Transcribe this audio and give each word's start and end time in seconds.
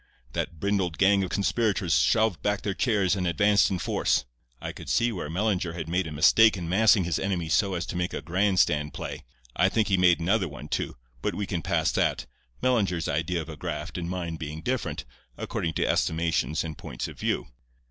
"That 0.33 0.59
brindled 0.59 0.97
gang 0.97 1.23
of 1.23 1.29
conspirators 1.29 1.93
shoved 1.99 2.41
back 2.41 2.63
their 2.63 2.73
chairs 2.73 3.15
and 3.15 3.27
advanced 3.27 3.69
in 3.69 3.77
force. 3.77 4.25
I 4.59 4.71
could 4.71 4.89
see 4.89 5.11
where 5.11 5.29
Mellinger 5.29 5.73
had 5.73 5.87
made 5.87 6.07
a 6.07 6.11
mistake 6.11 6.57
in 6.57 6.67
massing 6.67 7.03
his 7.03 7.19
enemy 7.19 7.49
so 7.49 7.75
as 7.75 7.85
to 7.85 7.95
make 7.95 8.11
a 8.11 8.23
grand 8.23 8.59
stand 8.59 8.95
play. 8.95 9.25
I 9.55 9.69
think 9.69 9.89
he 9.89 9.97
made 9.97 10.19
another 10.19 10.47
one, 10.47 10.69
too; 10.69 10.97
but 11.21 11.35
we 11.35 11.45
can 11.45 11.61
pass 11.61 11.91
that, 11.91 12.25
Mellinger's 12.63 13.07
idea 13.07 13.41
of 13.43 13.49
a 13.49 13.55
graft 13.55 13.95
and 13.95 14.09
mine 14.09 14.37
being 14.37 14.63
different, 14.63 15.05
according 15.37 15.73
to 15.73 15.85
estimations 15.87 16.63
and 16.63 16.75
points 16.79 17.07
of 17.07 17.19
view. 17.19 17.49